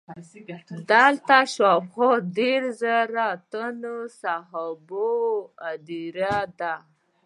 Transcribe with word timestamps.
دلته 0.91 1.21
د 1.45 1.49
شاوخوا 1.55 2.09
دېرش 2.37 2.73
زره 2.81 3.27
تنو 3.51 3.93
اصحابو 4.07 5.01
هدیره 5.65 6.37
ده. 6.59 6.75